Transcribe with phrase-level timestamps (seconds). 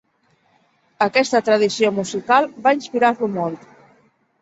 [1.07, 3.73] Aquesta tradició musical va inspirar-lo molt.